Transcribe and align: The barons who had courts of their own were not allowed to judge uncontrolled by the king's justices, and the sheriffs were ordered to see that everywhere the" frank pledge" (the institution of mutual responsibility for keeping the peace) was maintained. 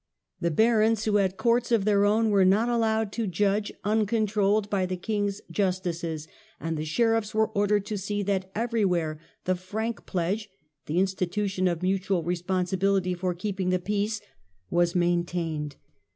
The 0.39 0.49
barons 0.49 1.05
who 1.05 1.17
had 1.17 1.37
courts 1.37 1.71
of 1.71 1.85
their 1.85 2.05
own 2.05 2.31
were 2.31 2.43
not 2.43 2.67
allowed 2.69 3.11
to 3.11 3.27
judge 3.27 3.71
uncontrolled 3.83 4.67
by 4.67 4.87
the 4.87 4.97
king's 4.97 5.41
justices, 5.51 6.27
and 6.59 6.75
the 6.75 6.85
sheriffs 6.85 7.35
were 7.35 7.49
ordered 7.49 7.85
to 7.85 7.99
see 7.99 8.23
that 8.23 8.49
everywhere 8.55 9.19
the" 9.45 9.53
frank 9.67 10.07
pledge" 10.07 10.49
(the 10.87 10.97
institution 10.97 11.67
of 11.67 11.83
mutual 11.83 12.23
responsibility 12.23 13.13
for 13.13 13.35
keeping 13.35 13.69
the 13.69 13.77
peace) 13.77 14.21
was 14.71 14.95
maintained. 14.95 15.75